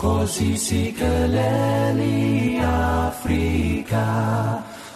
Posisi 0.00 0.96
keleli 0.96 2.56
Afrika 2.56 4.06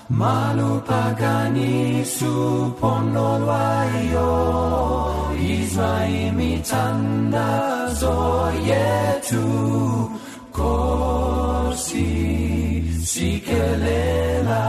Malu 0.09 0.81
pagani 0.81 2.01
su 2.05 2.73
ponol 2.81 3.43
waio 3.45 4.33
Izmaimi 5.37 6.53
tanda 6.65 7.93
zo 8.01 8.49
così 8.49 9.45
Kosi 10.57 12.09
sikelela 13.05 14.65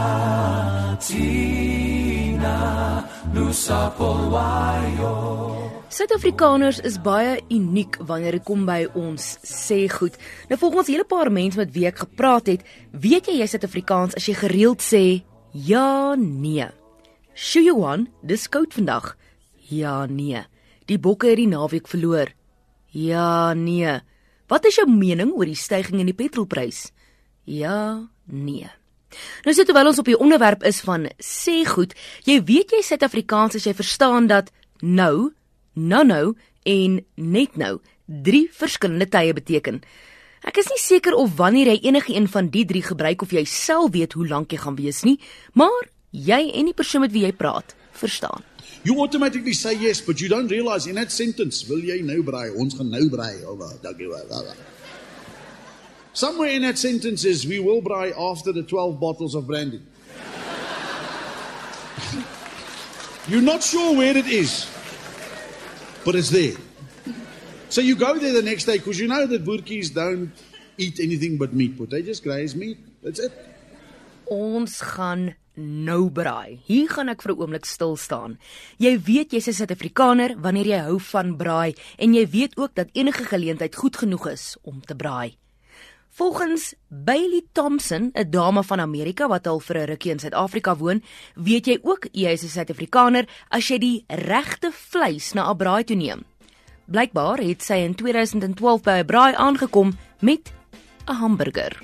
tina 1.00 2.56
lusa 3.32 3.88
polwaio 3.96 5.05
Suid-Afrikaners 5.96 6.82
is 6.84 6.98
baie 7.00 7.38
uniek 7.48 7.94
wanneer 8.04 8.36
dit 8.36 8.44
kom 8.44 8.66
by 8.68 8.82
ons 9.00 9.24
sê 9.48 9.86
goed. 9.88 10.12
Nou 10.50 10.58
volgens 10.60 10.88
'n 10.88 10.92
hele 10.92 11.04
paar 11.08 11.32
mense 11.32 11.56
met 11.56 11.72
wie 11.72 11.86
ek 11.86 11.98
gepraat 12.04 12.46
het, 12.46 12.60
weet 12.92 13.26
jy 13.26 13.38
jy 13.40 13.46
Suid-Afrikaans 13.46 14.14
as 14.14 14.26
jy 14.26 14.34
gereeld 14.34 14.82
sê 14.82 15.24
ja, 15.52 16.14
nee. 16.14 16.66
Shuyuan, 17.34 18.08
dis 18.22 18.48
koud 18.48 18.74
vandag. 18.74 19.16
Ja, 19.70 20.04
nee. 20.06 20.44
Die 20.84 20.98
bokke 20.98 21.28
het 21.28 21.36
die 21.36 21.48
naweek 21.48 21.88
verloor. 21.88 22.28
Ja, 22.90 23.54
nee. 23.54 24.00
Wat 24.48 24.66
is 24.66 24.76
jou 24.76 24.88
mening 24.90 25.32
oor 25.32 25.46
die 25.46 25.54
stygings 25.54 26.00
in 26.00 26.06
die 26.06 26.14
petrolprys? 26.14 26.92
Ja, 27.44 28.06
nee. 28.26 28.68
Nou 29.44 29.54
sit 29.54 29.66
terwyl 29.66 29.86
ons 29.86 29.98
op 29.98 30.04
die 30.04 30.18
onderwerp 30.18 30.62
is 30.62 30.80
van 30.80 31.08
sê 31.16 31.64
goed, 31.64 31.94
jy 32.24 32.44
weet 32.44 32.70
jy 32.70 32.82
Suid-Afrikaans 32.82 33.54
as 33.54 33.64
jy 33.64 33.72
verstaan 33.72 34.26
dat 34.26 34.52
nou 34.80 35.32
nou-nou 35.76 36.34
en 36.66 36.98
net 37.14 37.56
nou 37.60 37.78
drie 38.06 38.48
verskillende 38.52 39.08
tye 39.10 39.34
beteken. 39.36 39.80
Ek 40.46 40.60
is 40.62 40.68
nie 40.70 40.78
seker 40.80 41.16
of 41.18 41.36
wanneer 41.40 41.72
jy 41.72 41.78
enige 41.88 42.14
een 42.14 42.28
van 42.30 42.50
die 42.54 42.64
drie 42.68 42.82
gebruik 42.84 43.22
of 43.24 43.32
jy 43.34 43.44
self 43.50 43.90
weet 43.96 44.14
hoe 44.14 44.26
lank 44.30 44.52
jy 44.54 44.60
gaan 44.62 44.76
wees 44.78 45.02
nie, 45.06 45.18
maar 45.58 45.88
jy 46.10 46.52
en 46.54 46.70
die 46.70 46.76
persoon 46.76 47.02
met 47.02 47.12
wie 47.14 47.24
jy 47.26 47.32
praat, 47.34 47.74
verstaan. 47.98 48.44
You 48.86 49.00
automatically 49.02 49.54
say 49.54 49.74
yes, 49.74 50.00
but 50.00 50.20
you 50.20 50.28
don't 50.30 50.50
realize 50.50 50.86
in 50.86 50.94
that 50.94 51.10
sentence, 51.10 51.66
wil 51.66 51.82
jy 51.82 51.98
nou 52.06 52.22
braai? 52.22 52.54
Ons 52.54 52.78
gaan 52.78 52.90
nou 52.92 53.08
braai. 53.10 53.42
Oh, 53.46 53.58
dankie 53.82 54.06
wel. 54.06 54.54
Somewhere 56.12 56.52
in 56.54 56.62
that 56.62 56.78
sentence 56.78 57.24
is 57.24 57.44
we 57.44 57.58
will 57.58 57.82
braai 57.82 58.14
after 58.14 58.52
the 58.52 58.62
12 58.62 59.00
bottles 59.00 59.34
of 59.34 59.46
brandy. 59.46 59.80
You're 63.28 63.42
not 63.42 63.64
sure 63.64 63.96
where 63.96 64.16
it 64.16 64.26
is 64.26 64.75
but 66.06 66.14
it's 66.14 66.30
there. 66.30 66.54
So 67.68 67.80
you 67.82 67.96
go 67.96 68.16
there 68.16 68.32
the 68.32 68.46
next 68.46 68.64
day 68.64 68.78
because 68.78 69.00
you 69.02 69.08
know 69.08 69.26
that 69.26 69.44
Boertjies 69.44 69.92
don't 69.92 70.30
eat 70.78 71.00
anything 71.00 71.36
but 71.36 71.52
meat, 71.52 71.76
but 71.76 71.90
they 71.90 72.00
just 72.00 72.22
graze 72.22 72.54
meat. 72.54 72.78
That's 73.02 73.18
it. 73.18 73.32
Ons 74.30 74.78
gaan 74.94 75.34
nou 75.56 76.06
braai. 76.10 76.60
Hier 76.66 76.86
gaan 76.90 77.10
ek 77.10 77.22
vir 77.22 77.32
'n 77.34 77.40
oomblik 77.42 77.66
stil 77.66 77.96
staan. 77.96 78.38
Jy 78.78 78.98
weet 79.02 79.32
jy's 79.32 79.48
'n 79.48 79.58
Suid-Afrikaner 79.58 80.38
wanneer 80.38 80.66
jy 80.66 80.80
hou 80.86 80.98
van 80.98 81.36
braai 81.36 81.74
en 81.98 82.14
jy 82.14 82.26
weet 82.30 82.56
ook 82.56 82.74
dat 82.74 82.88
enige 82.92 83.24
geleentheid 83.24 83.74
goed 83.74 83.96
genoeg 83.96 84.28
is 84.28 84.56
om 84.62 84.80
te 84.80 84.94
braai. 84.94 85.34
Volgens 86.16 86.74
Bailey 86.88 87.42
Thompson, 87.52 88.10
'n 88.12 88.30
dame 88.30 88.64
van 88.64 88.80
Amerika 88.80 89.28
wat 89.28 89.46
al 89.46 89.60
vir 89.60 89.76
'n 89.76 89.84
rukkie 89.84 90.10
in 90.10 90.18
Suid-Afrika 90.18 90.76
woon, 90.76 91.02
weet 91.34 91.66
jy 91.66 91.78
ook 91.82 92.08
jy 92.12 92.28
is 92.28 92.42
'n 92.42 92.48
Suid-Afrikaner 92.48 93.28
as 93.48 93.68
jy 93.68 93.78
die 93.78 94.04
regte 94.08 94.72
vleis 94.72 95.32
na 95.32 95.50
'n 95.50 95.56
braai 95.56 95.84
toe 95.84 95.96
neem. 95.96 96.24
Blykbaar 96.86 97.38
het 97.38 97.62
sy 97.62 97.74
in 97.74 97.94
2012 97.94 98.82
by 98.82 98.90
'n 98.90 99.06
braai 99.06 99.34
aangekom 99.34 99.98
met 100.20 100.52
'n 101.06 101.12
hamburger. 101.12 101.82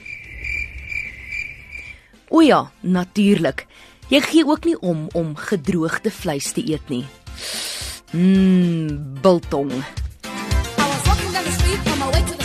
O 2.29 2.41
ja, 2.41 2.71
natuurlik. 2.81 3.67
Jy 4.09 4.21
gee 4.21 4.47
ook 4.47 4.65
nie 4.65 4.81
om 4.81 5.09
om 5.13 5.37
gedroogde 5.37 6.11
vleis 6.11 6.53
te 6.53 6.71
eet 6.73 6.89
nie. 6.89 7.05
Mmm, 8.13 9.21
biltong. 9.21 9.73
I 9.73 9.83
was 10.79 11.07
walking 11.07 11.33
down 11.33 11.45
the 11.45 11.53
street 11.53 11.93
on 11.93 11.99
my 11.99 12.11
way 12.11 12.23
to 12.25 12.37
the 12.37 12.42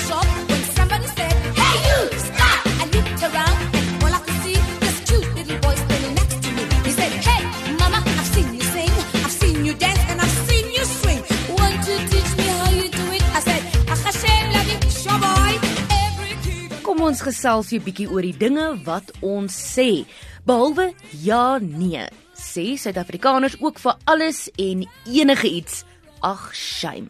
ons 17.08 17.24
gesels 17.24 17.72
'n 17.72 17.80
bietjie 17.80 18.10
oor 18.12 18.22
die 18.22 18.36
dinge 18.36 18.84
wat 18.84 19.12
ons 19.22 19.56
sê. 19.56 20.04
Behalwe 20.46 20.94
ja, 21.24 21.58
nee, 21.58 22.04
sê 22.36 22.76
Suid-Afrikaners 22.76 23.56
ook 23.62 23.80
vir 23.80 23.96
alles 24.06 24.50
en 24.58 24.84
enige 25.06 25.48
iets. 25.48 25.86
Ag, 26.22 26.52
shame. 26.54 27.08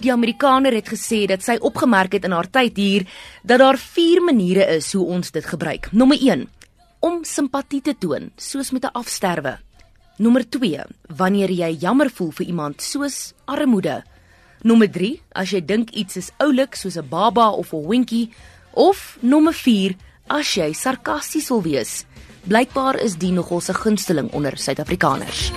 Die 0.00 0.12
Amerikaner 0.12 0.72
het 0.72 0.88
gesê 0.88 1.26
dat 1.26 1.42
sy 1.42 1.58
opgemerk 1.60 2.12
het 2.12 2.24
in 2.24 2.32
haar 2.32 2.50
tyd 2.50 2.76
hier 2.76 3.04
dat 3.44 3.58
daar 3.58 3.76
vier 3.76 4.22
maniere 4.22 4.64
is 4.76 4.92
hoe 4.92 5.04
ons 5.04 5.30
dit 5.30 5.44
gebruik. 5.44 5.92
Nommer 5.92 6.16
1: 6.16 6.48
om 7.00 7.24
simpatie 7.24 7.82
te 7.82 7.94
toon, 7.98 8.30
soos 8.36 8.70
met 8.70 8.84
'n 8.84 8.92
afsterwe. 8.92 9.58
Nommer 10.16 10.48
2: 10.48 10.84
wanneer 11.16 11.50
jy 11.50 11.76
jammer 11.80 12.10
voel 12.10 12.30
vir 12.30 12.46
iemand, 12.46 12.82
soos 12.82 13.34
armoede. 13.44 14.04
Nommer 14.62 14.90
3: 14.90 15.20
as 15.32 15.50
jy 15.50 15.64
dink 15.64 15.90
iets 15.90 16.16
is 16.16 16.30
oulik, 16.38 16.74
soos 16.74 16.96
'n 16.96 17.08
baba 17.08 17.50
of 17.50 17.72
'n 17.72 17.84
hondjie, 17.84 18.30
of 18.78 19.18
nommer 19.20 19.52
4: 19.52 19.96
as 20.30 20.54
jy 20.54 20.70
sarkasties 20.72 21.50
wil 21.50 21.62
wees. 21.66 22.04
Blykbaar 22.48 23.00
is 23.02 23.18
die 23.18 23.32
nogal 23.34 23.60
se 23.60 23.74
gunsteling 23.74 24.30
onder 24.32 24.56
Suid-Afrikaners. 24.56 25.50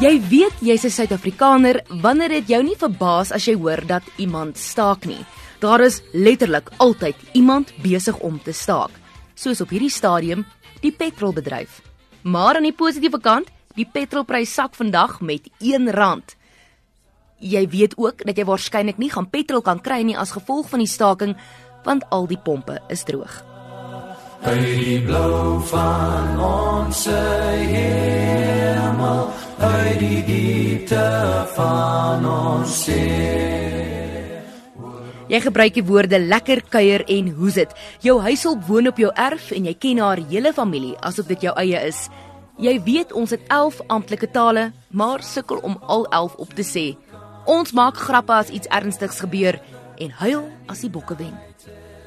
Jy 0.00 0.14
weet 0.30 0.62
jy's 0.64 0.84
'n 0.84 0.90
Suid-Afrikaner 0.90 1.82
wanneer 2.00 2.28
dit 2.28 2.48
jou 2.48 2.62
nie 2.62 2.76
verbaas 2.76 3.32
as 3.32 3.44
jy 3.44 3.54
hoor 3.54 3.80
dat 3.86 4.02
iemand 4.16 4.56
staak 4.56 5.04
nie. 5.04 5.24
Daar 5.60 5.80
is 5.84 6.00
letterlik 6.12 6.70
altyd 6.76 7.16
iemand 7.32 7.72
besig 7.82 8.16
om 8.24 8.40
te 8.42 8.52
staak, 8.52 8.90
soos 9.34 9.60
op 9.60 9.68
hierdie 9.68 9.92
stadium 9.92 10.46
die 10.80 10.92
petrolbedryf. 10.92 11.82
Maar 12.22 12.56
aan 12.56 12.64
die 12.64 12.76
positiewe 12.76 13.20
kant, 13.20 13.48
die 13.76 13.84
petrolprys 13.84 14.54
sak 14.56 14.74
vandag 14.74 15.20
met 15.20 15.50
R1. 15.60 16.24
Jy 17.40 17.68
weet 17.68 17.96
ook 17.96 18.24
dat 18.24 18.36
jy 18.36 18.44
waarskynlik 18.48 18.96
nie 19.00 19.10
gaan 19.12 19.28
petrol 19.28 19.60
kan 19.60 19.80
kry 19.84 20.00
nie 20.04 20.16
as 20.16 20.32
gevolg 20.32 20.68
van 20.72 20.80
die 20.80 20.88
staking 20.88 21.36
want 21.84 22.04
al 22.12 22.26
die 22.28 22.40
pompe 22.40 22.80
is 22.88 23.04
droog. 23.08 23.44
Uit 24.40 24.64
die 24.64 25.00
blou 25.04 25.60
van 25.68 26.40
ons 26.40 27.04
hemel, 27.68 29.22
uit 29.58 29.98
die 30.00 30.24
diepte 30.24 31.04
van 31.56 32.24
ons 32.24 32.84
see. 32.84 33.49
Jy 35.30 35.38
gebruik 35.44 35.76
die 35.76 35.84
woorde 35.86 36.18
lekker 36.18 36.58
kuier 36.72 37.04
en 37.06 37.28
hoes 37.38 37.54
dit. 37.54 37.74
Jou 38.02 38.16
huishulp 38.24 38.64
woon 38.66 38.90
op 38.90 38.98
jou 38.98 39.12
erf 39.14 39.52
en 39.54 39.68
jy 39.68 39.74
ken 39.78 40.00
haar 40.02 40.18
hele 40.26 40.50
familie 40.56 40.96
asof 41.06 41.28
dit 41.30 41.46
jou 41.46 41.52
eie 41.60 41.78
is. 41.86 42.08
Jy 42.58 42.74
weet 42.82 43.14
ons 43.14 43.30
het 43.30 43.44
11 43.46 43.78
amptelike 43.94 44.26
tale, 44.34 44.72
maar 44.90 45.22
sukkel 45.22 45.62
om 45.62 45.78
al 45.86 46.08
11 46.10 46.34
op 46.42 46.56
te 46.58 46.66
sê. 46.66 46.84
Ons 47.46 47.70
maak 47.78 47.96
grappe 47.96 48.34
as 48.34 48.50
iets 48.50 48.68
ernstigs 48.74 49.22
gebeur 49.22 49.60
en 50.02 50.10
huil 50.18 50.42
as 50.66 50.82
die 50.82 50.90
bokke 50.90 51.14
wen. 51.22 51.38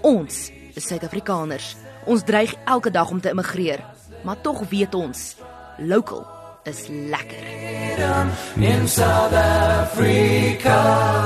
Ons 0.03 0.49
is 0.75 0.83
Suid-Afrikaners. 0.83 1.77
Ons 2.03 2.27
dreig 2.27 2.51
elke 2.67 2.91
dag 2.91 3.09
om 3.09 3.23
te 3.23 3.31
immigreer, 3.31 3.79
maar 4.27 4.41
tog 4.43 4.65
weet 4.67 4.93
ons, 4.99 5.37
local 5.79 6.27
is 6.67 6.89
lekker. 6.91 7.47
In 8.59 8.87
South 8.87 9.33
Africa. 9.33 11.22